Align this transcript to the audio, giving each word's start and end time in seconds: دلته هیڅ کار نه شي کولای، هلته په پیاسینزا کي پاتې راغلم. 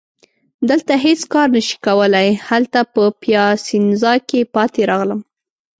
دلته 0.69 0.93
هیڅ 1.05 1.21
کار 1.33 1.47
نه 1.55 1.61
شي 1.67 1.77
کولای، 1.85 2.29
هلته 2.49 2.79
په 2.93 3.03
پیاسینزا 3.23 4.13
کي 4.29 4.39
پاتې 4.55 4.81
راغلم. 4.91 5.21